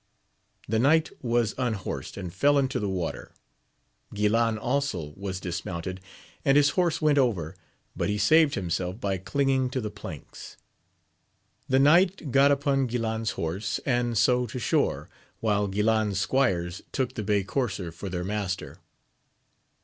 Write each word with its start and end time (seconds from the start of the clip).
The 0.67 0.79
knight 0.79 1.11
was 1.23 1.53
unhorsed 1.59 2.17
and 2.17 2.33
fell 2.33 2.57
into 2.57 2.79
the 2.79 2.89
water; 2.89 3.35
Guilan 4.15 4.57
also 4.57 5.13
was 5.15 5.39
dismounted, 5.39 6.01
and 6.43 6.57
his 6.57 6.71
horse 6.71 7.03
went 7.03 7.19
over, 7.19 7.55
but 7.95 8.09
he 8.09 8.17
saved 8.17 8.55
himself 8.55 8.99
by 8.99 9.19
clinging 9.19 9.69
to 9.69 9.79
the 9.79 9.91
planks. 9.91 10.57
The 11.69 11.77
knight 11.77 12.31
got 12.31 12.49
upon 12.51 12.87
Guilan*s 12.87 13.31
horse, 13.37 13.79
and 13.85 14.17
so 14.17 14.47
to 14.47 14.57
shore, 14.57 15.07
while 15.39 15.67
Guilan's 15.67 16.19
squires 16.19 16.81
took 16.91 17.13
the 17.13 17.21
bay 17.21 17.43
courser 17.43 17.91
for 17.91 18.09
their 18.09 18.23
master. 18.23 18.79